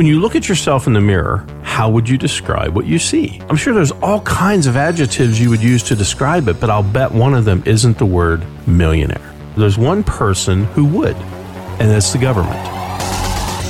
[0.00, 3.38] When you look at yourself in the mirror, how would you describe what you see?
[3.50, 6.82] I'm sure there's all kinds of adjectives you would use to describe it, but I'll
[6.82, 9.34] bet one of them isn't the word millionaire.
[9.58, 12.56] There's one person who would, and that's the government.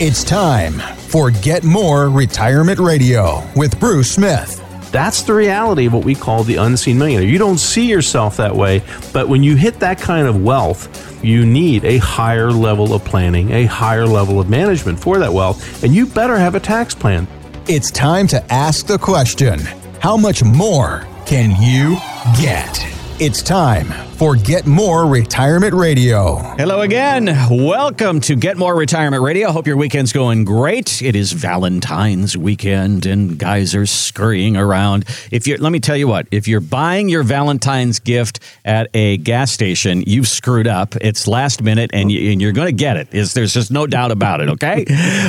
[0.01, 0.75] It's time
[1.09, 4.65] for Get More Retirement Radio with Bruce Smith.
[4.93, 7.29] That's the reality of what we call the unseen millionaire.
[7.29, 8.83] You don't see yourself that way,
[9.13, 13.53] but when you hit that kind of wealth, you need a higher level of planning,
[13.53, 17.29] a higher level of management for that wealth, and you better have a tax plan.
[17.69, 19.61] It's time to ask the question
[20.01, 21.97] How much more can you
[22.43, 22.85] get?
[23.21, 26.37] It's time for Get More Retirement Radio.
[26.59, 27.35] Hello again.
[27.51, 29.51] Welcome to Get More Retirement Radio.
[29.51, 31.01] Hope your weekend's going great.
[31.01, 35.07] It is Valentine's weekend and guys are scurrying around.
[35.31, 39.17] If you let me tell you what, if you're buying your Valentine's gift at a
[39.17, 40.97] gas station, you've screwed up.
[40.97, 43.15] It's last minute and, you, and you're going to get it.
[43.15, 44.85] Is there's just no doubt about it, okay?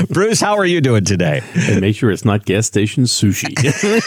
[0.10, 1.42] Bruce, how are you doing today?
[1.56, 3.56] And make sure it's not gas station sushi.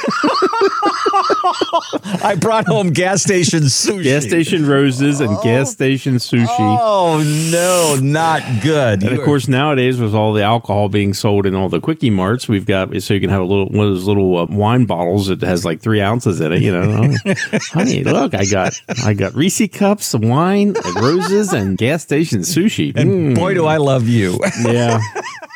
[2.23, 4.05] I brought home gas station sushi.
[4.05, 6.47] Gas station roses and gas station sushi.
[6.81, 7.23] Oh
[7.53, 9.03] no, not good.
[9.03, 12.49] And of course, nowadays with all the alcohol being sold in all the quickie marts,
[12.49, 15.29] we've got so you can have a little one of those little uh, wine bottles
[15.29, 16.63] that has like three ounces in it.
[16.63, 17.15] You know,
[17.73, 22.41] honey, look, I got I got Reese cups, some wine, and roses, and gas station
[22.41, 22.95] sushi.
[22.97, 24.39] And boy, do I love you.
[24.65, 25.01] Yeah.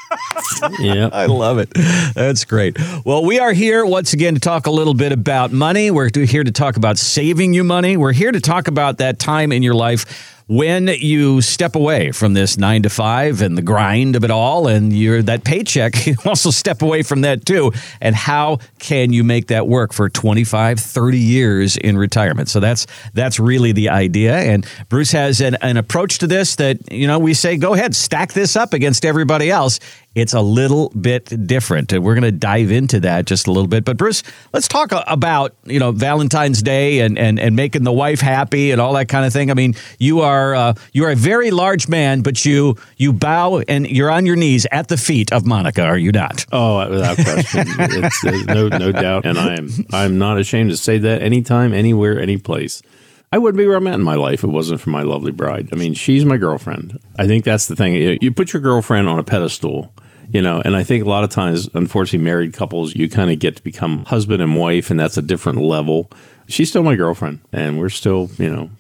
[0.79, 1.09] yeah.
[1.13, 1.71] I love it.
[2.15, 2.77] That's great.
[3.05, 5.91] Well, we are here once again to talk a little bit about money.
[5.91, 7.97] We're here to talk about saving you money.
[7.97, 12.33] We're here to talk about that time in your life when you step away from
[12.33, 16.17] this nine to five and the grind of it all and you're that paycheck you
[16.25, 20.81] also step away from that too and how can you make that work for 25
[20.81, 25.77] 30 years in retirement so that's that's really the idea and bruce has an, an
[25.77, 29.51] approach to this that you know we say go ahead stack this up against everybody
[29.51, 29.79] else
[30.14, 33.69] it's a little bit different and we're going to dive into that just a little
[33.69, 37.92] bit but bruce let's talk about you know valentine's day and, and and making the
[37.92, 41.11] wife happy and all that kind of thing i mean you are uh, you are
[41.11, 44.96] a very large man but you you bow and you're on your knees at the
[44.96, 49.39] feet of monica are you not Oh, without question, it's, there's no no doubt, and
[49.39, 52.83] I am I'm not ashamed to say that anytime, anywhere, any place.
[53.30, 55.33] I wouldn't be where I'm at in my life if it wasn't for my lovely
[55.33, 55.69] bride.
[55.73, 56.98] I mean, she's my girlfriend.
[57.19, 58.19] I think that's the thing.
[58.23, 59.92] You put your girlfriend on a pedestal,
[60.30, 63.39] you know, and I think a lot of times, unfortunately, married couples, you kind of
[63.39, 66.11] get to become husband and wife, and that's a different level.
[66.48, 68.70] She's still my girlfriend, and we're still, you know,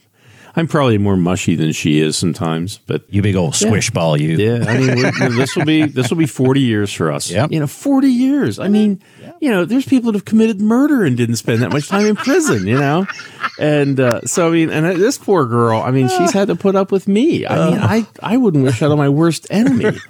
[0.56, 4.36] I'm probably more mushy than she is sometimes, but you big old swish ball you
[4.36, 7.30] yeah, I mean, we're, this will be this will be 40 years for us.
[7.30, 7.52] Yep.
[7.52, 8.58] You know, 40 years.
[8.58, 9.00] I mean,
[9.40, 12.16] you know, there's people that have committed murder and didn't spend that much time in
[12.16, 12.66] prison.
[12.66, 13.06] You know,
[13.58, 15.80] and uh, so I mean, and this poor girl.
[15.80, 17.46] I mean, she's had to put up with me.
[17.46, 19.98] I mean, I I wouldn't wish that on my worst enemy.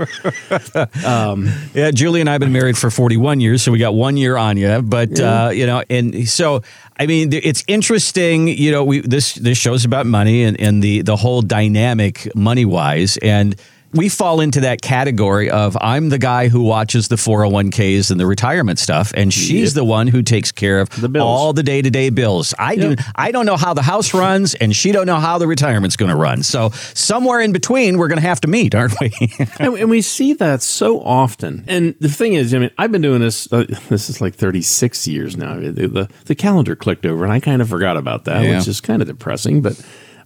[1.74, 4.36] Yeah, Julie and I have been married for 41 years, so we got one year
[4.36, 4.82] on you.
[4.82, 6.62] But uh, you know, and so
[6.98, 8.48] I mean, it's interesting.
[8.48, 12.64] You know, we this this show's about money and, and the the whole dynamic money
[12.64, 13.54] wise, and
[13.94, 18.26] we fall into that category of I'm the guy who watches the 401ks and the
[18.26, 21.24] retirement stuff, and she's the one who takes care of The bills.
[21.24, 22.52] all the day to day bills.
[22.58, 22.96] I do.
[23.14, 26.10] I don't know how the house runs, and she don't know how the retirement's going
[26.10, 26.42] to run.
[26.42, 29.10] So somewhere in between, we're going to have to meet, aren't we?
[29.58, 31.64] and, and we see that so often.
[31.66, 33.50] And the thing is, I mean, I've been doing this.
[33.52, 35.54] Uh, this is like 36 years now.
[35.58, 38.58] The, the, the calendar clicked over, and I kind of forgot about that, Yeah.
[38.58, 39.62] which is kind of depressing.
[39.62, 39.80] But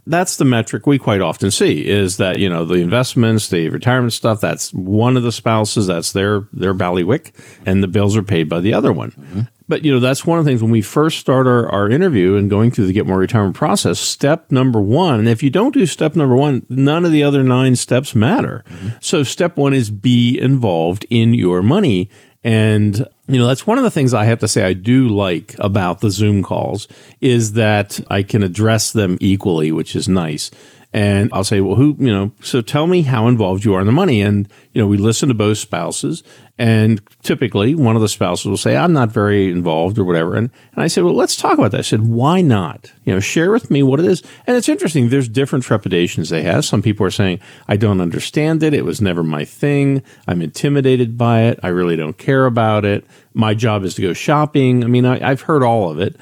[0.06, 4.12] that's the metric we quite often see is that you know the investments, the retirement
[4.12, 4.40] stuff.
[4.40, 5.86] That's one of the spouses.
[5.86, 7.32] That's their their ballywick,
[7.66, 9.12] and the bills are paid by the other one.
[9.12, 9.40] Mm-hmm.
[9.68, 12.34] But you know that's one of the things when we first start our, our interview
[12.34, 14.00] and going through the get more retirement process.
[14.00, 17.44] Step number one, and if you don't do step number one, none of the other
[17.44, 18.64] nine steps matter.
[18.68, 18.88] Mm-hmm.
[19.00, 22.10] So step one is be involved in your money.
[22.44, 25.54] And, you know, that's one of the things I have to say I do like
[25.58, 26.88] about the Zoom calls
[27.20, 30.50] is that I can address them equally, which is nice.
[30.94, 33.86] And I'll say, well, who, you know, so tell me how involved you are in
[33.86, 34.20] the money.
[34.20, 36.22] And, you know, we listen to both spouses.
[36.58, 40.36] And typically one of the spouses will say, I'm not very involved or whatever.
[40.36, 41.78] And, and I said, well, let's talk about that.
[41.78, 42.92] I said, why not?
[43.04, 44.22] You know, share with me what it is.
[44.46, 45.08] And it's interesting.
[45.08, 46.66] There's different trepidations they have.
[46.66, 48.74] Some people are saying, I don't understand it.
[48.74, 50.02] It was never my thing.
[50.28, 51.58] I'm intimidated by it.
[51.62, 53.06] I really don't care about it.
[53.32, 54.84] My job is to go shopping.
[54.84, 56.16] I mean, I, I've heard all of it.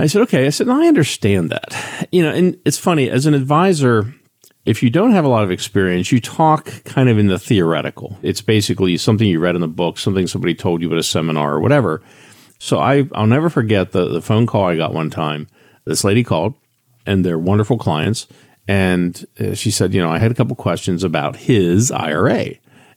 [0.00, 0.46] I said, okay.
[0.46, 2.08] I said, I understand that.
[2.12, 4.14] You know, and it's funny as an advisor,
[4.64, 8.18] if you don't have a lot of experience, you talk kind of in the theoretical.
[8.22, 11.54] It's basically something you read in the book, something somebody told you at a seminar
[11.54, 12.02] or whatever.
[12.58, 15.46] So I, I'll never forget the, the phone call I got one time.
[15.84, 16.54] This lady called,
[17.06, 18.26] and they're wonderful clients.
[18.66, 22.50] And uh, she said, you know, I had a couple questions about his IRA.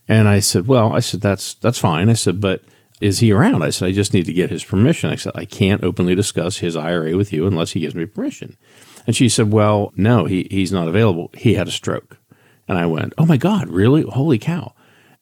[0.09, 2.09] And I said, well, I said, that's, that's fine.
[2.09, 2.63] I said, but
[3.01, 3.63] is he around?
[3.63, 5.09] I said, I just need to get his permission.
[5.09, 8.57] I said, I can't openly discuss his IRA with you unless he gives me permission.
[9.07, 11.31] And she said, well, no, he, he's not available.
[11.33, 12.18] He had a stroke.
[12.68, 14.03] And I went, oh my God, really?
[14.03, 14.74] Holy cow.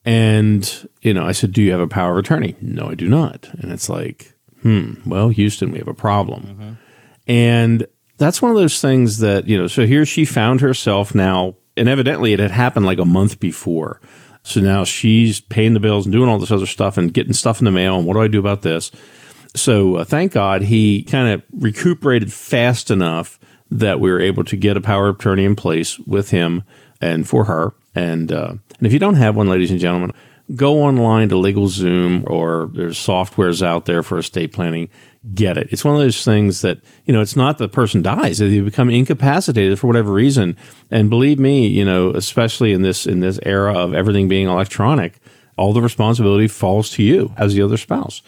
[0.04, 2.54] And, you know, I said, do you have a power of attorney?
[2.60, 3.48] No, I do not.
[3.58, 6.42] And it's like, hmm, well, Houston, we have a problem.
[6.42, 6.72] Mm-hmm.
[7.26, 7.86] And
[8.18, 11.88] that's one of those things that, you know, so here she found herself now, and
[11.88, 14.00] evidently it had happened like a month before.
[14.42, 17.60] So now she's paying the bills and doing all this other stuff and getting stuff
[17.60, 17.98] in the mail.
[17.98, 18.90] And what do I do about this?
[19.54, 23.38] So uh, thank God he kind of recuperated fast enough
[23.70, 26.62] that we were able to get a power attorney in place with him
[27.00, 27.74] and for her.
[27.94, 30.12] And uh, and if you don't have one, ladies and gentlemen,
[30.54, 34.88] go online to LegalZoom or there's softwares out there for estate planning.
[35.34, 35.68] Get it.
[35.70, 38.38] It's one of those things that, you know, it's not the person dies.
[38.38, 40.56] They become incapacitated for whatever reason.
[40.90, 45.20] And believe me, you know, especially in this in this era of everything being electronic,
[45.56, 48.22] all the responsibility falls to you as the other spouse.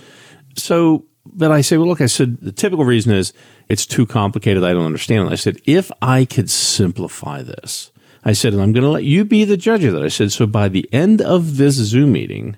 [0.57, 3.33] So but I say, well, look, I said the typical reason is
[3.69, 4.65] it's too complicated.
[4.65, 5.33] I don't understand it.
[5.33, 7.92] I said, if I could simplify this,
[8.25, 10.03] I said, and I'm going to let you be the judge of that.
[10.03, 12.57] I said, so by the end of this Zoom meeting,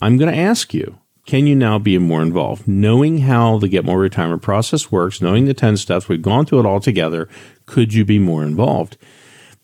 [0.00, 2.68] I'm going to ask you, can you now be more involved?
[2.68, 6.60] Knowing how the Get More retirement process works, knowing the 10 steps, we've gone through
[6.60, 7.28] it all together,
[7.66, 8.96] could you be more involved?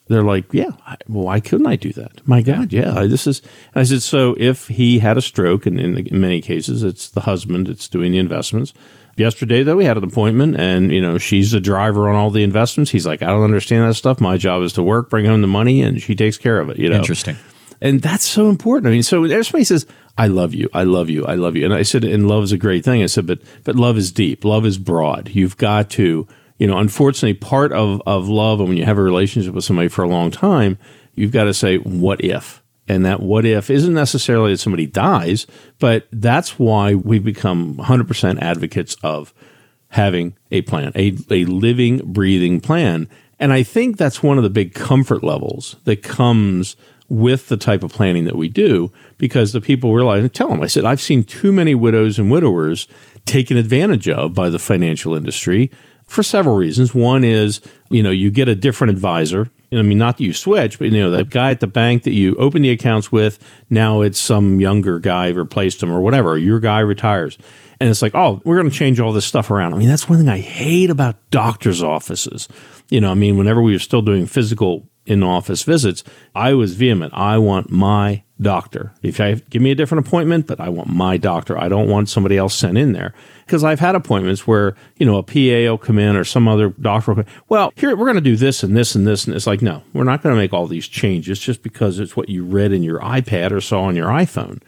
[0.09, 0.73] They're like, yeah,
[1.07, 2.27] why couldn't I do that?
[2.27, 3.41] My God, yeah, this is.
[3.75, 7.21] I said, so if he had a stroke, and in, in many cases, it's the
[7.21, 8.75] husband, it's doing the investments
[9.17, 12.43] Yesterday, though, we had an appointment, and you know she's the driver on all the
[12.43, 12.91] investments.
[12.91, 14.21] He's like, I don't understand that stuff.
[14.21, 16.79] My job is to work, bring home the money, and she takes care of it.
[16.79, 17.37] You know, interesting.
[17.81, 18.87] And that's so important.
[18.87, 19.87] I mean, so everybody says,
[20.17, 22.53] "I love you, I love you, I love you," and I said, "And love is
[22.53, 24.45] a great thing." I said, "But but love is deep.
[24.45, 25.31] Love is broad.
[25.33, 26.27] You've got to."
[26.59, 29.89] You know, unfortunately, part of, of love, and when you have a relationship with somebody
[29.89, 30.79] for a long time,
[31.17, 32.62] you've got to say, what if?
[32.89, 35.47] And that what if isn't necessarily that somebody dies,
[35.79, 39.33] but that's why we've become 100% advocates of
[39.89, 43.09] having a plan, a, a living, breathing plan.
[43.39, 46.77] And I think that's one of the big comfort levels that comes
[47.09, 50.63] with the type of planning that we do because the people realize, and tell them,
[50.63, 52.89] I said, I've seen too many widows and widowers
[53.27, 55.71] taken advantage of by the financial industry
[56.07, 56.95] for several reasons.
[56.95, 57.61] One is,
[57.91, 61.01] you know, you get a different advisor I mean, not that you switch, but you
[61.01, 63.39] know, that guy at the bank that you open the accounts with,
[63.71, 66.37] now it's some younger guy replaced him or whatever.
[66.37, 67.39] Your guy retires.
[67.81, 69.75] And it's like, oh, we're going to change all this stuff around.
[69.75, 72.49] I mean, that's one thing I hate about doctor's offices.
[72.91, 76.05] You know, I mean, whenever we were still doing physical in office visits,
[76.35, 77.13] I was vehement.
[77.15, 78.93] I want my doctor.
[79.03, 81.59] If I give me a different appointment, but I want my doctor.
[81.59, 83.15] I don't want somebody else sent in there
[83.47, 86.71] because I've had appointments where you know a PA will come in or some other
[86.71, 87.13] doctor.
[87.13, 89.47] Will come, well, here we're going to do this and this and this, and it's
[89.47, 92.45] like no, we're not going to make all these changes just because it's what you
[92.45, 94.61] read in your iPad or saw on your iPhone.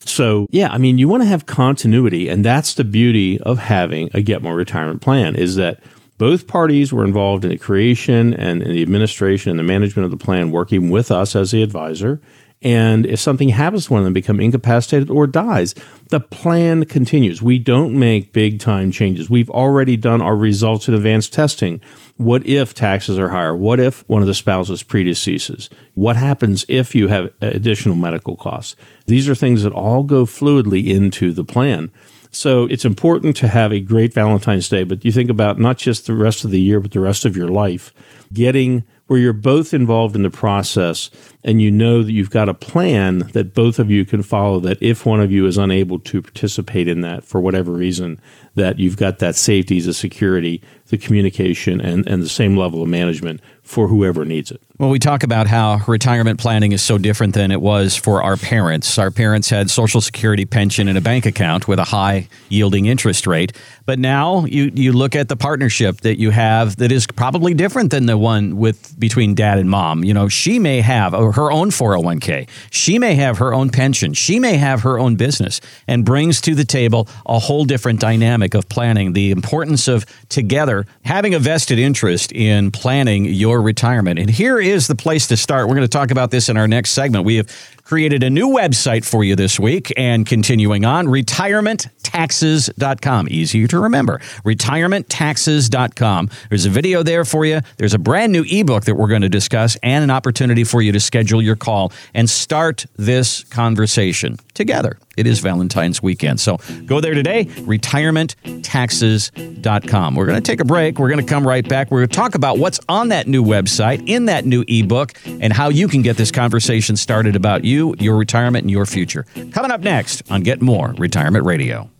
[0.00, 4.10] So yeah, I mean, you want to have continuity, and that's the beauty of having
[4.14, 5.80] a Get More retirement plan is that
[6.18, 10.10] both parties were involved in the creation and in the administration and the management of
[10.10, 12.20] the plan, working with us as the advisor.
[12.64, 15.74] And if something happens to one of them, become incapacitated or dies,
[16.10, 17.42] the plan continues.
[17.42, 19.28] We don't make big time changes.
[19.28, 21.80] We've already done our results in advanced testing.
[22.18, 23.56] What if taxes are higher?
[23.56, 25.70] What if one of the spouses predeceases?
[25.94, 28.76] What happens if you have additional medical costs?
[29.06, 31.90] These are things that all go fluidly into the plan.
[32.34, 36.06] So it's important to have a great Valentine's Day, but you think about not just
[36.06, 37.92] the rest of the year, but the rest of your life,
[38.32, 41.10] getting where you're both involved in the process
[41.44, 44.80] and you know that you've got a plan that both of you can follow that
[44.80, 48.20] if one of you is unable to participate in that for whatever reason
[48.54, 52.88] that you've got that safety the security the communication and, and the same level of
[52.88, 54.60] management for whoever needs it.
[54.78, 58.36] Well, we talk about how retirement planning is so different than it was for our
[58.36, 58.98] parents.
[58.98, 63.26] Our parents had Social Security pension and a bank account with a high yielding interest
[63.26, 63.56] rate.
[63.86, 67.90] But now you, you look at the partnership that you have that is probably different
[67.90, 70.04] than the one with between dad and mom.
[70.04, 72.48] You know, she may have her own 401k.
[72.70, 74.14] She may have her own pension.
[74.14, 78.54] She may have her own business and brings to the table a whole different dynamic
[78.54, 79.12] of planning.
[79.12, 84.18] The importance of together having a vested interest in planning your retirement.
[84.18, 85.68] And here is the place to start.
[85.68, 87.24] We're going to talk about this in our next segment.
[87.24, 87.48] We have
[87.84, 89.92] created a new website for you this week.
[89.96, 94.18] And continuing on retirementtaxes.com easier to remember.
[94.44, 97.60] retirementtaxes.com there's a video there for you.
[97.76, 100.92] There's a brand new ebook that we're going to discuss and an opportunity for you
[100.92, 104.98] to schedule your call and start this conversation together.
[105.16, 106.40] It is Valentine's weekend.
[106.40, 110.14] So go there today, retirementtaxes.com.
[110.14, 110.98] We're going to take a break.
[110.98, 111.90] We're going to come right back.
[111.90, 115.52] We're going to talk about what's on that new website, in that new ebook, and
[115.52, 119.26] how you can get this conversation started about you, your retirement, and your future.
[119.52, 121.90] Coming up next on Get More Retirement Radio.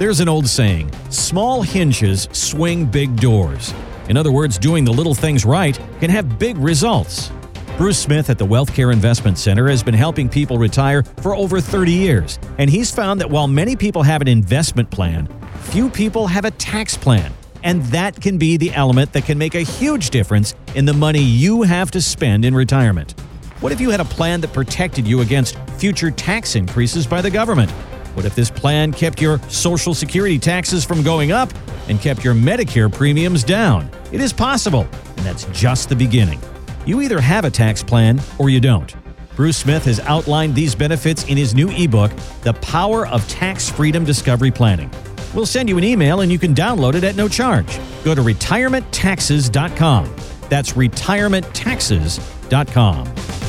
[0.00, 3.74] There's an old saying small hinges swing big doors.
[4.08, 7.30] In other words, doing the little things right can have big results.
[7.76, 11.60] Bruce Smith at the Wealth Care Investment Center has been helping people retire for over
[11.60, 15.28] 30 years, and he's found that while many people have an investment plan,
[15.64, 17.30] few people have a tax plan.
[17.62, 21.20] And that can be the element that can make a huge difference in the money
[21.20, 23.20] you have to spend in retirement.
[23.60, 27.30] What if you had a plan that protected you against future tax increases by the
[27.30, 27.70] government?
[28.20, 31.48] What if this plan kept your Social Security taxes from going up
[31.88, 33.88] and kept your Medicare premiums down?
[34.12, 34.86] It is possible,
[35.16, 36.38] and that's just the beginning.
[36.84, 38.94] You either have a tax plan or you don't.
[39.36, 42.12] Bruce Smith has outlined these benefits in his new ebook,
[42.42, 44.90] The Power of Tax Freedom Discovery Planning.
[45.34, 47.80] We'll send you an email and you can download it at no charge.
[48.04, 50.14] Go to retirementtaxes.com.
[50.50, 53.39] That's retirementtaxes.com.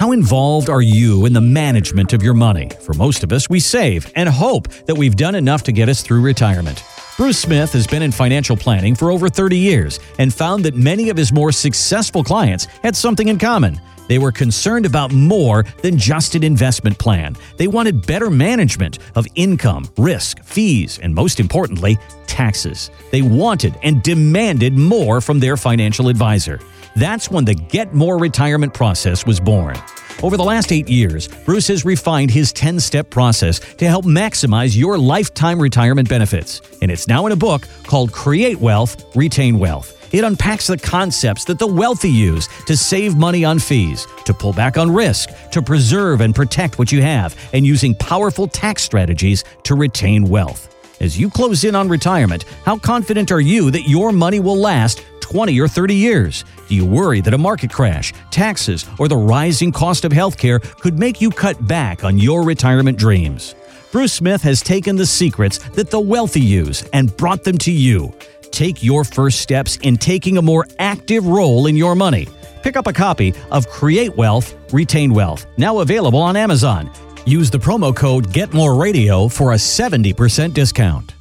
[0.00, 2.70] How involved are you in the management of your money?
[2.80, 6.02] For most of us, we save and hope that we've done enough to get us
[6.02, 6.82] through retirement.
[7.18, 11.10] Bruce Smith has been in financial planning for over 30 years and found that many
[11.10, 13.78] of his more successful clients had something in common.
[14.08, 17.36] They were concerned about more than just an investment plan.
[17.58, 22.90] They wanted better management of income, risk, fees, and most importantly, taxes.
[23.10, 26.58] They wanted and demanded more from their financial advisor.
[26.96, 29.76] That's when the Get More retirement process was born.
[30.22, 34.76] Over the last eight years, Bruce has refined his 10 step process to help maximize
[34.76, 36.60] your lifetime retirement benefits.
[36.82, 39.96] And it's now in a book called Create Wealth, Retain Wealth.
[40.12, 44.52] It unpacks the concepts that the wealthy use to save money on fees, to pull
[44.52, 49.44] back on risk, to preserve and protect what you have, and using powerful tax strategies
[49.62, 50.74] to retain wealth.
[51.00, 55.02] As you close in on retirement, how confident are you that your money will last
[55.30, 56.44] 20 or 30 years?
[56.68, 60.98] Do you worry that a market crash, taxes, or the rising cost of healthcare could
[60.98, 63.54] make you cut back on your retirement dreams?
[63.92, 68.12] Bruce Smith has taken the secrets that the wealthy use and brought them to you.
[68.50, 72.26] Take your first steps in taking a more active role in your money.
[72.62, 76.90] Pick up a copy of Create Wealth, Retain Wealth, now available on Amazon.
[77.24, 81.14] Use the promo code GetMoreRadio for a 70% discount.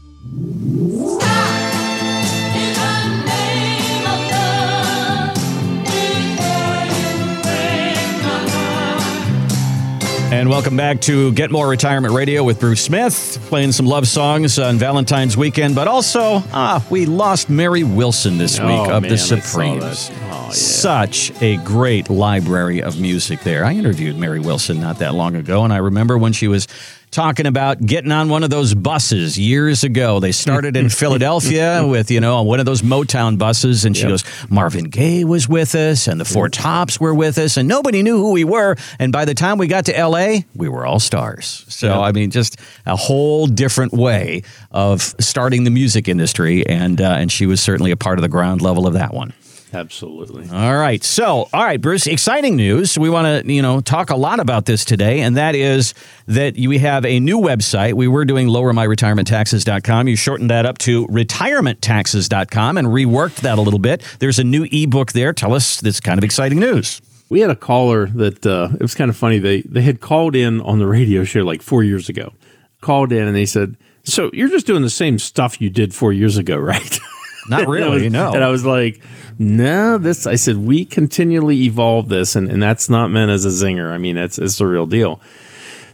[10.31, 14.59] And welcome back to Get More Retirement Radio with Bruce Smith, playing some love songs
[14.59, 15.73] on Valentine's weekend.
[15.73, 20.11] But also, ah, we lost Mary Wilson this Oh, week of man, the Supremes.
[20.11, 20.49] Oh, yeah.
[20.51, 23.65] Such a great library of music there.
[23.65, 26.67] I interviewed Mary Wilson not that long ago, and I remember when she was
[27.11, 30.19] talking about getting on one of those buses years ago.
[30.19, 34.09] They started in Philadelphia with, you know, one of those Motown buses, and she Yep.
[34.11, 38.03] goes, Marvin Gaye was with us, and the Four Tops were with us, and nobody
[38.03, 38.75] knew who we were.
[38.99, 41.65] And by the time we got to LA, we were all stars.
[41.67, 41.97] So, Yep.
[41.97, 47.31] I mean, just a whole different way of starting the music industry, and uh, and
[47.31, 49.33] she was certainly a part of the ground level of that one.
[49.73, 50.49] Absolutely.
[50.49, 51.03] All right.
[51.03, 52.97] So, all right, Bruce, exciting news.
[52.97, 55.93] We want to, you know, talk a lot about this today, and that is
[56.27, 57.93] that we have a new website.
[57.93, 60.07] We were doing lowermyretirementtaxes.com.
[60.07, 64.03] You shortened that up to retirementtaxes.com and reworked that a little bit.
[64.19, 65.33] There's a new ebook there.
[65.33, 67.01] Tell us this kind of exciting news.
[67.29, 69.37] We had a caller that uh, it was kind of funny.
[69.37, 72.33] They they had called in on the radio show like four years ago.
[72.81, 76.11] Called in and they said, "So you're just doing the same stuff you did four
[76.11, 76.99] years ago, right?"
[77.49, 78.33] Not really, was- no.
[78.33, 79.01] And I was like,
[79.37, 83.49] "No, this." I said, "We continually evolve this, and, and that's not meant as a
[83.49, 83.91] zinger.
[83.91, 85.19] I mean, it's it's the real deal."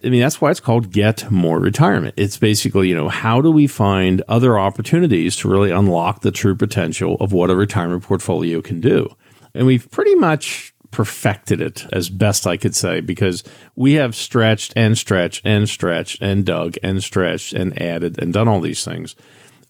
[0.04, 2.14] I mean, that's why it's called Get More Retirement.
[2.16, 6.56] It's basically, you know, how do we find other opportunities to really unlock the true
[6.56, 9.16] potential of what a retirement portfolio can do?
[9.56, 13.44] And we've pretty much perfected it as best I could say because
[13.76, 18.48] we have stretched and stretched and stretched and dug and stretched and added and done
[18.48, 19.16] all these things.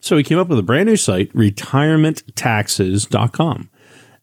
[0.06, 3.70] So we came up with a brand new site, retirementtaxes.com.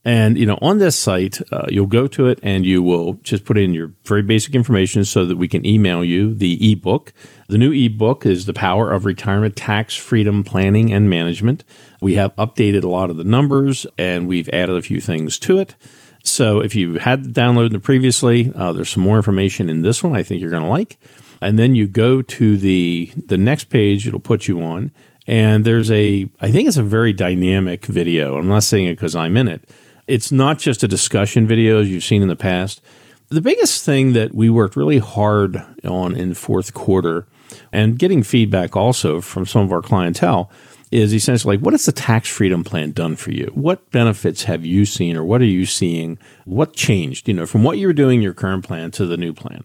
[0.05, 3.45] And you know, on this site, uh, you'll go to it and you will just
[3.45, 7.13] put in your very basic information so that we can email you the ebook.
[7.49, 11.65] The new ebook is The Power of Retirement Tax Freedom Planning and Management.
[12.01, 15.59] We have updated a lot of the numbers and we've added a few things to
[15.59, 15.75] it.
[16.23, 20.23] So if you had downloaded previously, uh, there's some more information in this one I
[20.23, 21.01] think you're going to like.
[21.41, 24.93] And then you go to the the next page it'll put you on
[25.27, 28.37] and there's a I think it's a very dynamic video.
[28.37, 29.69] I'm not saying it cuz I'm in it.
[30.07, 32.81] It's not just a discussion video as you've seen in the past.
[33.29, 37.27] The biggest thing that we worked really hard on in fourth quarter
[37.73, 40.51] and getting feedback also from some of our clientele
[40.91, 43.51] is essentially like, what has the tax freedom plan done for you?
[43.55, 46.19] What benefits have you seen or what are you seeing?
[46.45, 49.33] What changed, you know, from what you were doing your current plan to the new
[49.33, 49.65] plan?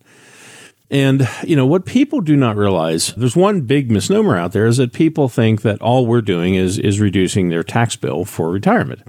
[0.90, 4.78] And, you know, what people do not realize, there's one big misnomer out there is
[4.78, 9.02] that people think that all we're doing is, is reducing their tax bill for retirement.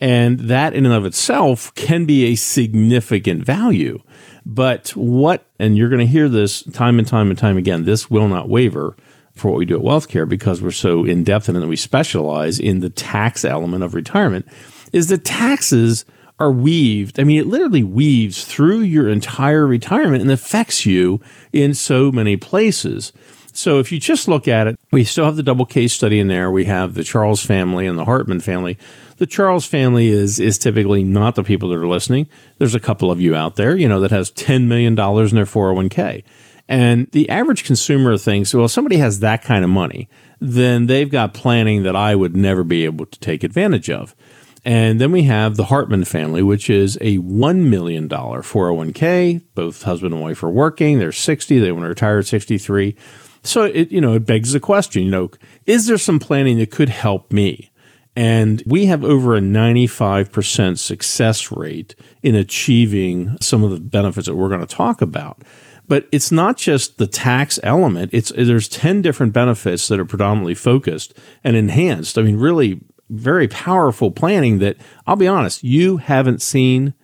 [0.00, 4.00] And that in and of itself can be a significant value.
[4.46, 8.10] But what, and you're going to hear this time and time and time again, this
[8.10, 8.96] will not waver
[9.34, 12.80] for what we do at WealthCare because we're so in depth and we specialize in
[12.80, 14.46] the tax element of retirement
[14.92, 16.04] is that taxes
[16.38, 17.20] are weaved.
[17.20, 21.20] I mean, it literally weaves through your entire retirement and affects you
[21.52, 23.12] in so many places.
[23.52, 26.26] So if you just look at it, we still have the double case study in
[26.26, 26.50] there.
[26.50, 28.76] We have the Charles family and the Hartman family.
[29.18, 32.26] The Charles family is is typically not the people that are listening.
[32.58, 35.44] There's a couple of you out there, you know, that has $10 million in their
[35.44, 36.24] 401k.
[36.68, 40.08] And the average consumer thinks, well, somebody has that kind of money,
[40.40, 44.16] then they've got planning that I would never be able to take advantage of.
[44.64, 49.42] And then we have the Hartman family, which is a $1 million 401k.
[49.54, 50.98] Both husband and wife are working.
[50.98, 51.58] They're 60.
[51.58, 52.96] They want to retire at 63.
[53.42, 55.30] So it, you know, it begs the question, you know,
[55.66, 57.70] is there some planning that could help me?
[58.16, 64.36] And we have over a 95% success rate in achieving some of the benefits that
[64.36, 65.42] we're going to talk about.
[65.86, 68.14] But it's not just the tax element.
[68.14, 72.16] It's there's 10 different benefits that are predominantly focused and enhanced.
[72.16, 72.80] I mean, really
[73.16, 76.94] very powerful planning that I'll be honest, you haven't seen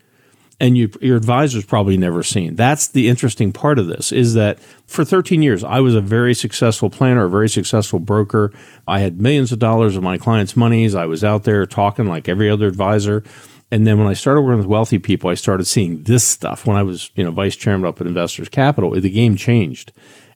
[0.60, 2.54] and you, your advisor's probably never seen.
[2.54, 6.34] That's the interesting part of this is that for 13 years, I was a very
[6.34, 8.52] successful planner, a very successful broker.
[8.86, 10.94] I had millions of dollars of my clients' monies.
[10.94, 13.24] I was out there talking like every other advisor.
[13.70, 16.66] And then when I started working with wealthy people, I started seeing this stuff.
[16.66, 19.92] When I was, you know, vice chairman up at Investors Capital, the game changed.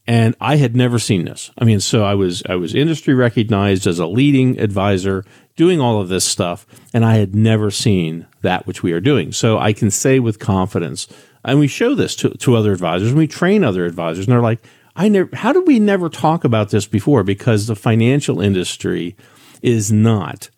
[0.06, 1.50] And I had never seen this.
[1.58, 5.24] I mean, so I was I was industry recognized as a leading advisor
[5.56, 9.32] doing all of this stuff, and I had never seen that which we are doing.
[9.32, 11.06] So I can say with confidence,
[11.44, 14.42] and we show this to, to other advisors, and we train other advisors, and they're
[14.42, 14.64] like,
[14.96, 17.24] I never how did we never talk about this before?
[17.24, 19.16] Because the financial industry
[19.62, 20.50] is not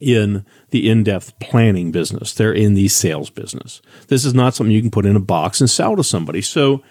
[0.00, 2.34] in the in-depth planning business.
[2.34, 3.80] They're in the sales business.
[4.08, 6.40] This is not something you can put in a box and sell to somebody.
[6.40, 6.82] So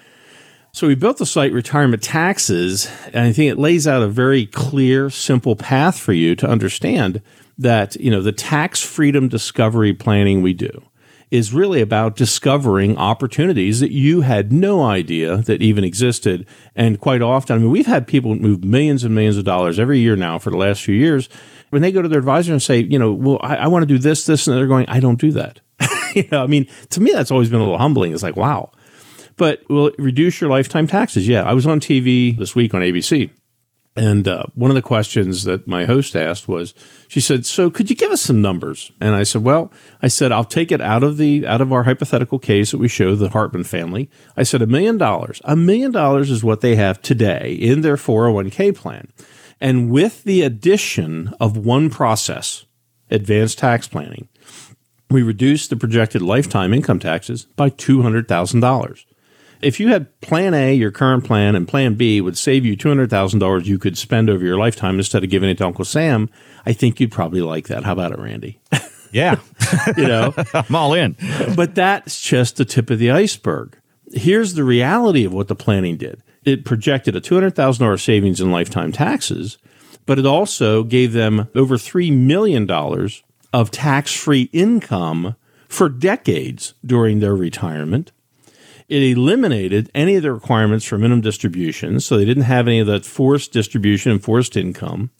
[0.72, 4.46] so we built the site retirement taxes and I think it lays out a very
[4.46, 7.22] clear simple path for you to understand
[7.58, 10.82] that, you know, the tax freedom discovery planning we do
[11.30, 16.46] is really about discovering opportunities that you had no idea that even existed.
[16.76, 19.98] And quite often, I mean, we've had people move millions and millions of dollars every
[19.98, 21.28] year now for the last few years
[21.70, 23.86] when they go to their advisor and say, you know, well, I, I want to
[23.86, 25.60] do this, this, and they're going, I don't do that.
[26.14, 28.12] you know, I mean, to me, that's always been a little humbling.
[28.12, 28.70] It's like, wow.
[29.36, 31.26] But will it reduce your lifetime taxes?
[31.26, 31.42] Yeah.
[31.42, 33.30] I was on TV this week on ABC.
[33.96, 36.74] And uh, one of the questions that my host asked was,
[37.06, 40.32] she said, "So could you give us some numbers?" And I said, "Well, I said
[40.32, 43.28] I'll take it out of the out of our hypothetical case that we show the
[43.28, 44.10] Hartman family.
[44.36, 45.40] I said a million dollars.
[45.44, 49.12] A million dollars is what they have today in their 401k plan.
[49.60, 52.64] And with the addition of one process,
[53.10, 54.28] advanced tax planning,
[55.08, 59.04] we reduced the projected lifetime income taxes by $200,000.
[59.64, 63.64] If you had plan A, your current plan, and plan B would save you $200,000
[63.64, 66.28] you could spend over your lifetime instead of giving it to Uncle Sam,
[66.66, 67.84] I think you'd probably like that.
[67.84, 68.60] How about it, Randy?
[69.14, 69.38] Yeah.
[69.96, 71.16] you know, I'm all in.
[71.54, 73.78] But that's just the tip of the iceberg.
[74.12, 78.92] Here's the reality of what the planning did it projected a $200,000 savings in lifetime
[78.92, 79.56] taxes,
[80.04, 82.68] but it also gave them over $3 million
[83.52, 85.36] of tax free income
[85.68, 88.12] for decades during their retirement.
[88.88, 92.86] It eliminated any of the requirements for minimum distributions, so they didn't have any of
[92.86, 95.10] that forced distribution and forced income.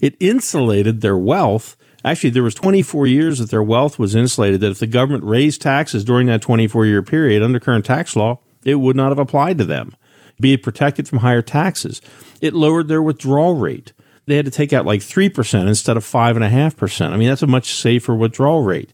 [0.00, 1.76] It insulated their wealth.
[2.04, 5.62] Actually, there was 24 years that their wealth was insulated that if the government raised
[5.62, 9.58] taxes during that 24 year period under current tax law, it would not have applied
[9.58, 9.94] to them
[10.40, 12.00] be protected from higher taxes.
[12.40, 13.92] It lowered their withdrawal rate.
[14.26, 17.10] They had to take out like 3% instead of 5.5%.
[17.10, 18.92] I mean, that's a much safer withdrawal rate.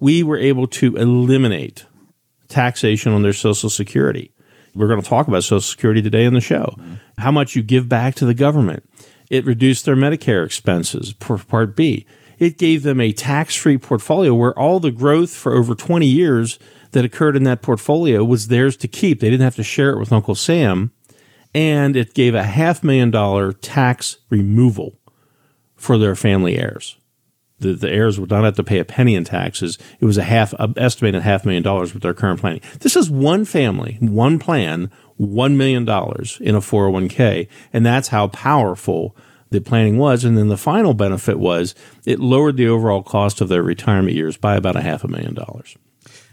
[0.00, 1.84] We were able to eliminate
[2.54, 4.32] taxation on their Social Security.
[4.74, 6.74] We're going to talk about Social Security today in the show.
[6.78, 6.94] Mm-hmm.
[7.18, 8.88] How much you give back to the government.
[9.30, 12.06] It reduced their Medicare expenses, Part B.
[12.38, 16.58] it gave them a tax free portfolio where all the growth for over 20 years
[16.92, 19.20] that occurred in that portfolio was theirs to keep.
[19.20, 20.92] They didn't have to share it with Uncle Sam.
[21.54, 24.98] And it gave a half million dollar tax removal
[25.76, 26.96] for their family heirs.
[27.64, 29.78] The, the heirs would not have to pay a penny in taxes.
[29.98, 32.60] It was a half, estimated half million dollars with their current planning.
[32.80, 37.48] This is one family, one plan, $1 million in a 401k.
[37.72, 39.16] And that's how powerful
[39.50, 40.24] the planning was.
[40.24, 41.74] And then the final benefit was
[42.04, 45.34] it lowered the overall cost of their retirement years by about a half a million
[45.34, 45.76] dollars.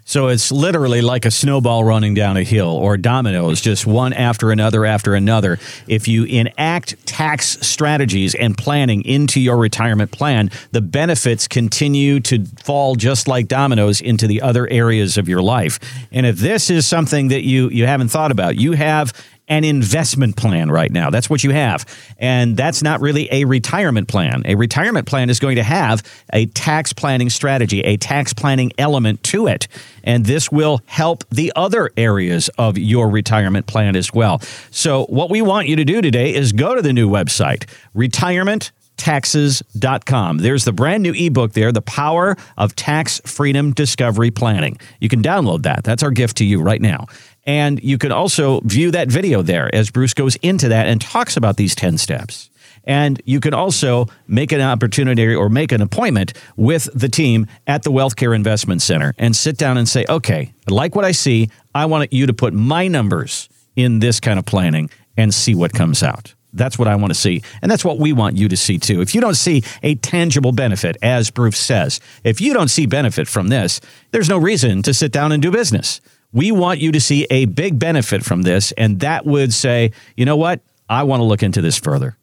[0.05, 4.51] So it's literally like a snowball running down a hill or dominoes, just one after
[4.51, 5.59] another after another.
[5.87, 12.45] If you enact tax strategies and planning into your retirement plan, the benefits continue to
[12.63, 15.79] fall just like dominoes into the other areas of your life.
[16.11, 19.13] And if this is something that you, you haven't thought about, you have
[19.51, 21.09] an investment plan right now.
[21.09, 21.85] That's what you have.
[22.17, 24.43] And that's not really a retirement plan.
[24.45, 29.21] A retirement plan is going to have a tax planning strategy, a tax planning element
[29.25, 29.67] to it.
[30.05, 34.39] And this will help the other areas of your retirement plan as well.
[34.71, 38.71] So, what we want you to do today is go to the new website, retirement
[39.01, 40.37] taxes.com.
[40.37, 44.77] There's the brand new ebook there, The Power of Tax Freedom Discovery Planning.
[44.99, 45.83] You can download that.
[45.83, 47.07] That's our gift to you right now.
[47.45, 51.37] And you can also view that video there as Bruce goes into that and talks
[51.37, 52.49] about these 10 steps.
[52.83, 57.83] And you can also make an opportunity or make an appointment with the team at
[57.83, 61.11] the Wealth Care Investment Center and sit down and say, okay, I like what I
[61.11, 61.49] see.
[61.75, 65.73] I want you to put my numbers in this kind of planning and see what
[65.73, 66.33] comes out.
[66.53, 67.43] That's what I want to see.
[67.61, 69.01] And that's what we want you to see too.
[69.01, 73.27] If you don't see a tangible benefit, as Bruce says, if you don't see benefit
[73.27, 73.79] from this,
[74.11, 76.01] there's no reason to sit down and do business.
[76.33, 80.25] We want you to see a big benefit from this, and that would say, you
[80.25, 80.61] know what?
[80.89, 82.17] I want to look into this further.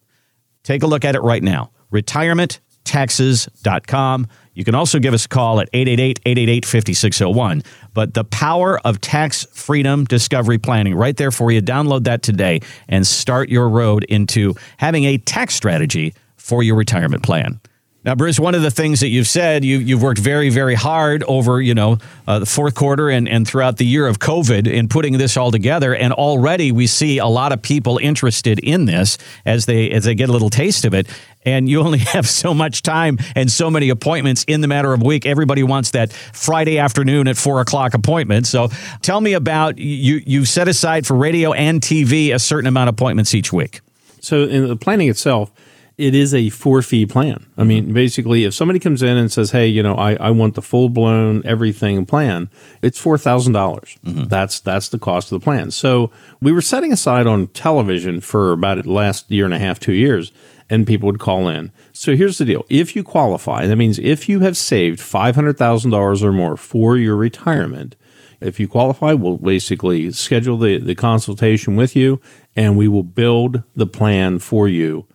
[0.63, 1.73] Take a look at it right now.
[1.93, 4.27] RetirementTaxes.com.
[4.55, 7.63] You can also give us a call at 888 888 5601.
[7.95, 11.63] But the power of tax freedom discovery planning, right there for you.
[11.63, 17.23] Download that today and start your road into having a tax strategy for your retirement
[17.23, 17.61] plan.
[18.09, 21.23] Now, Bruce, one of the things that you've said, you, you've worked very, very hard
[21.25, 24.89] over, you know, uh, the fourth quarter and, and throughout the year of COVID in
[24.89, 25.95] putting this all together.
[25.95, 30.15] And already we see a lot of people interested in this as they as they
[30.15, 31.07] get a little taste of it.
[31.45, 35.03] And you only have so much time and so many appointments in the matter of
[35.03, 35.27] a week.
[35.27, 38.47] Everybody wants that Friday afternoon at four o'clock appointment.
[38.47, 38.69] So
[39.03, 40.23] tell me about you.
[40.25, 43.83] You set aside for radio and TV a certain amount of appointments each week.
[44.23, 45.53] So in the planning itself
[45.99, 47.45] it is a four fee plan.
[47.57, 47.93] I mean, mm-hmm.
[47.93, 50.89] basically, if somebody comes in and says, "Hey, you know, I, I want the full
[50.89, 52.49] blown everything plan,"
[52.81, 53.99] it's four thousand dollars.
[54.07, 54.25] Mm-hmm.
[54.25, 55.73] That's that's the cost of the plan.
[55.73, 59.81] So we were setting aside on television for about the last year and a half,
[59.81, 60.33] two years,
[60.71, 61.73] and people would call in.
[61.93, 65.59] So here's the deal: if you qualify, that means if you have saved five hundred
[65.59, 67.97] thousand dollars or more for your retirement.
[68.41, 72.21] If you qualify, we'll basically schedule the, the consultation with you
[72.55, 75.09] and we will build the plan for you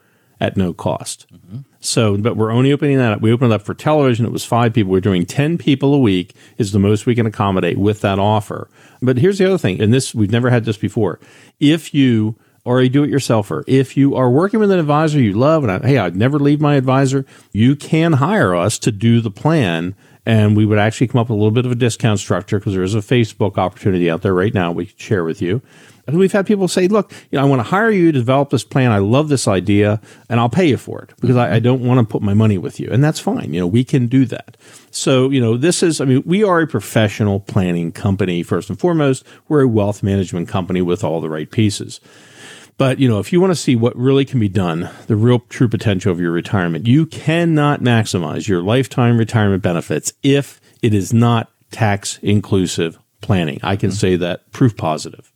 [0.44, 1.26] at no cost.
[1.34, 1.60] Mm-hmm.
[1.80, 3.22] So, but we're only opening that up.
[3.22, 4.26] We opened it up for television.
[4.26, 4.92] It was five people.
[4.92, 8.70] We're doing 10 people a week is the most we can accommodate with that offer.
[9.02, 9.82] But here's the other thing.
[9.82, 11.20] And this, we've never had this before.
[11.62, 15.72] If you are a do-it-yourselfer, if you are working with an advisor you love, and
[15.72, 19.96] I, hey, I'd never leave my advisor, you can hire us to do the plan
[20.26, 22.74] and we would actually come up with a little bit of a discount structure because
[22.74, 25.62] there is a Facebook opportunity out there right now we could share with you.
[26.06, 28.50] And we've had people say, look, you know, I want to hire you to develop
[28.50, 28.92] this plan.
[28.92, 32.00] I love this idea and I'll pay you for it because I, I don't want
[32.00, 32.90] to put my money with you.
[32.92, 33.54] And that's fine.
[33.54, 34.58] You know, we can do that.
[34.92, 38.80] So, you know, this is, I mean, we are a professional planning company, first and
[38.80, 39.26] foremost.
[39.48, 42.02] We're a wealth management company with all the right pieces.
[42.78, 45.40] But, you know, if you want to see what really can be done, the real
[45.40, 51.14] true potential of your retirement, you cannot maximize your lifetime retirement benefits if it is
[51.14, 53.60] not tax inclusive planning.
[53.64, 53.98] I can mm-hmm.
[53.98, 55.33] say that proof positive.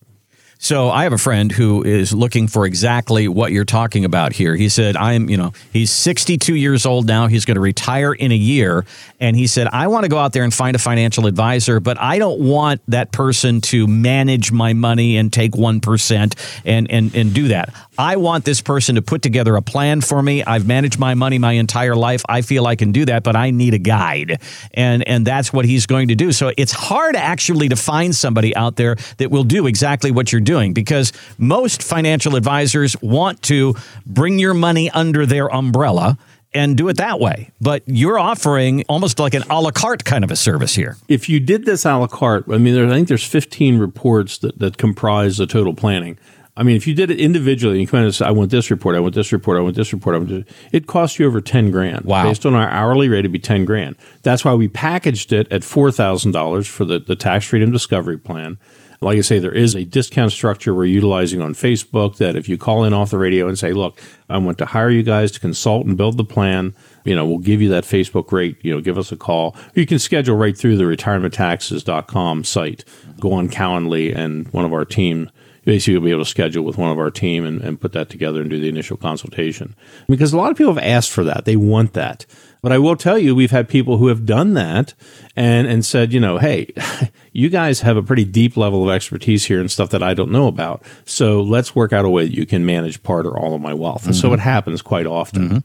[0.60, 4.56] So I have a friend who is looking for exactly what you're talking about here.
[4.56, 7.28] He said, I'm, you know, he's 62 years old now.
[7.28, 8.86] He's going to retire in a year.
[9.20, 12.00] And he said, I want to go out there and find a financial advisor, but
[12.00, 17.34] I don't want that person to manage my money and take 1% and, and, and
[17.34, 17.74] do that.
[17.98, 20.44] I want this person to put together a plan for me.
[20.44, 22.24] I've managed my money my entire life.
[22.30, 24.40] I feel I can do that, but I need a guide.
[24.74, 26.32] And, and that's what he's going to do.
[26.32, 30.42] So it's hard actually to find somebody out there that will do exactly what you're
[30.48, 33.76] doing because most financial advisors want to
[34.08, 36.18] bring your money under their umbrella
[36.54, 37.52] and do it that way.
[37.62, 40.98] But you're offering almost like an a la carte kind of a service here.
[41.08, 44.40] If you did this a la carte, I mean, there, I think there's 15 reports
[44.40, 46.18] that, that comprise the total planning.
[46.56, 48.72] I mean, if you did it individually, you come in and say, I want this
[48.72, 51.28] report, I want this report, I want this report, I want this, it costs you
[51.28, 52.06] over 10 grand.
[52.06, 52.24] Wow.
[52.24, 53.96] Based on our hourly rate, it'd be 10 grand.
[54.24, 58.58] That's why we packaged it at $4,000 for the, the tax freedom discovery plan.
[59.00, 62.58] Like I say, there is a discount structure we're utilizing on Facebook that if you
[62.58, 65.40] call in off the radio and say, look, I want to hire you guys to
[65.40, 66.74] consult and build the plan,
[67.06, 69.56] you know, we'll give you that Facebook rate, you know, give us a call.
[69.76, 72.86] You can schedule right through the retirementtaxes.com site.
[73.20, 75.30] Go on Calendly and one of our team
[75.68, 78.10] basically you'll be able to schedule with one of our team and, and put that
[78.10, 79.76] together and do the initial consultation.
[80.08, 81.44] Because a lot of people have asked for that.
[81.44, 82.26] They want that.
[82.62, 84.94] But I will tell you, we've had people who have done that
[85.36, 86.74] and, and said, you know, hey,
[87.32, 90.32] you guys have a pretty deep level of expertise here and stuff that I don't
[90.32, 90.84] know about.
[91.06, 93.74] So let's work out a way that you can manage part or all of my
[93.74, 94.06] wealth.
[94.06, 95.64] And so it happens quite often.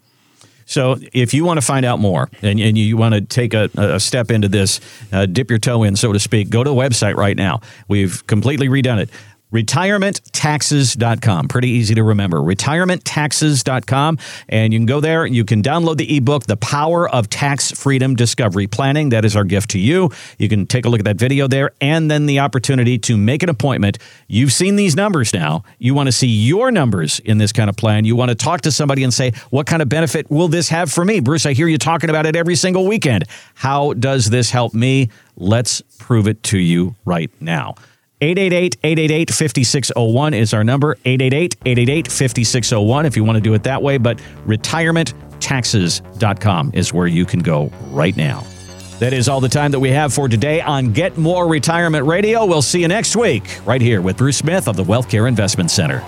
[0.65, 3.69] So, if you want to find out more and, and you want to take a,
[3.77, 4.81] a step into this,
[5.13, 7.61] uh, dip your toe in, so to speak, go to the website right now.
[7.89, 9.11] We've completely redone it.
[9.53, 11.49] retirementtaxes.com.
[11.49, 12.39] Pretty easy to remember.
[12.39, 14.19] retirementtaxes.com.
[14.49, 15.27] And you can go there.
[15.27, 19.11] You can download the ebook, The Power of Tax Freedom Discovery Planning.
[19.11, 20.11] That is our gift to you.
[20.39, 23.43] You can take a look at that video there and then the opportunity to make
[23.43, 23.99] an appointment.
[24.27, 25.65] You've seen these numbers now.
[25.79, 28.05] You want to see your numbers in this kind of plan.
[28.05, 30.91] You want to talk to somebody and say, what kind of benefit will this have
[30.91, 31.21] for me?
[31.21, 33.25] Bruce, I hear you talking about it every single weekend.
[33.55, 35.11] How does this help me?
[35.37, 37.75] Let's prove it to you right now.
[38.23, 46.71] 888-888-5601 is our number 888-888-5601 if you want to do it that way but retirementtaxes.com
[46.73, 48.45] is where you can go right now
[49.01, 52.47] that is all the time that we have for today on Get More Retirement Radio.
[52.47, 55.73] We'll see you next week right here with Bruce Smith of the Wealth Care Investment
[55.73, 55.99] Center.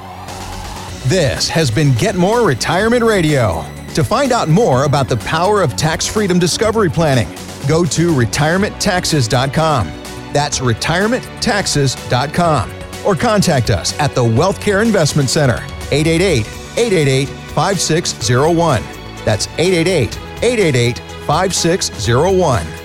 [1.08, 3.64] This has been Get More Retirement Radio.
[3.94, 7.26] To find out more about the power of tax freedom discovery planning,
[7.66, 10.03] go to retirementtaxes.com.
[10.34, 12.70] That's retirementtaxes.com.
[13.06, 18.82] Or contact us at the Wealth Care Investment Center, 888 888 5601.
[19.24, 22.83] That's 888 888 5601.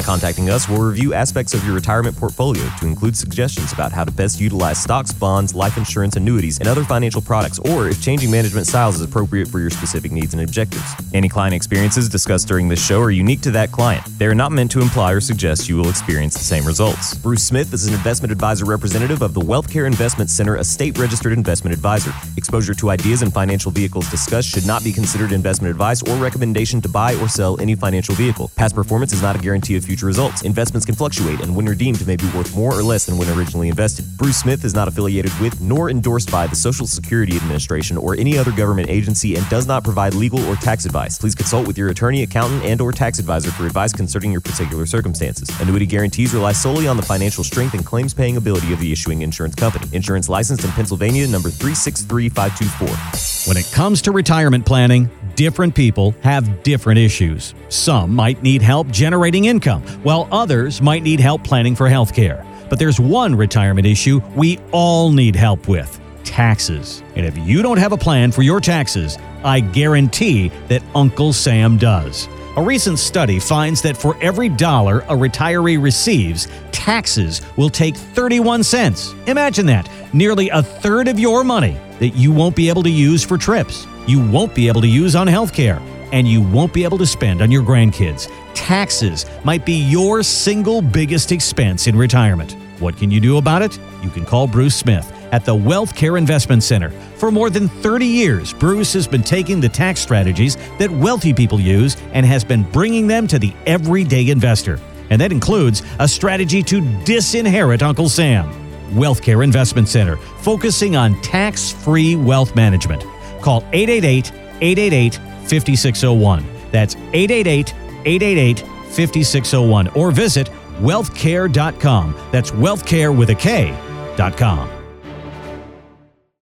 [0.00, 4.02] By contacting us, we'll review aspects of your retirement portfolio to include suggestions about how
[4.02, 8.30] to best utilize stocks, bonds, life insurance, annuities, and other financial products, or if changing
[8.30, 10.90] management styles is appropriate for your specific needs and objectives.
[11.12, 14.02] Any client experiences discussed during this show are unique to that client.
[14.18, 17.12] They are not meant to imply or suggest you will experience the same results.
[17.16, 21.34] Bruce Smith is an investment advisor representative of the Wealthcare Investment Center, a state registered
[21.34, 22.14] investment advisor.
[22.38, 26.80] Exposure to ideas and financial vehicles discussed should not be considered investment advice or recommendation
[26.80, 28.50] to buy or sell any financial vehicle.
[28.56, 30.42] Past performance is not a guarantee of future results.
[30.42, 33.68] Investments can fluctuate and when redeemed may be worth more or less than when originally
[33.68, 34.04] invested.
[34.16, 38.38] Bruce Smith is not affiliated with nor endorsed by the Social Security Administration or any
[38.38, 41.18] other government agency and does not provide legal or tax advice.
[41.18, 44.86] Please consult with your attorney, accountant, and or tax advisor for advice concerning your particular
[44.86, 45.50] circumstances.
[45.60, 49.22] Annuity guarantees rely solely on the financial strength and claims paying ability of the issuing
[49.22, 49.88] insurance company.
[49.92, 53.48] Insurance licensed in Pennsylvania number 363524.
[53.48, 57.54] When it comes to retirement planning, different people have different issues.
[57.70, 62.44] Some might need help generating income, while others might need help planning for health care.
[62.68, 67.02] But there's one retirement issue we all need help with taxes.
[67.16, 71.76] And if you don't have a plan for your taxes, I guarantee that Uncle Sam
[71.76, 72.28] does.
[72.56, 78.64] A recent study finds that for every dollar a retiree receives, taxes will take 31
[78.64, 79.14] cents.
[79.26, 79.88] Imagine that.
[80.12, 83.86] Nearly a third of your money that you won't be able to use for trips,
[84.06, 85.80] you won't be able to use on health care,
[86.12, 88.30] and you won't be able to spend on your grandkids.
[88.54, 92.56] Taxes might be your single biggest expense in retirement.
[92.80, 93.78] What can you do about it?
[94.02, 96.90] You can call Bruce Smith at the Wealth Care Investment Center.
[97.16, 101.60] For more than 30 years, Bruce has been taking the tax strategies that wealthy people
[101.60, 104.80] use and has been bringing them to the everyday investor.
[105.10, 108.56] And that includes a strategy to disinherit Uncle Sam.
[108.96, 113.04] Wealth Care Investment Center, focusing on tax free wealth management.
[113.40, 115.14] Call 888 888
[115.48, 116.44] 5601.
[116.70, 119.88] That's 888 888 5601.
[119.88, 120.48] Or visit
[120.80, 122.14] wealthcare.com.
[122.32, 124.69] That's wealthcare with a K.com.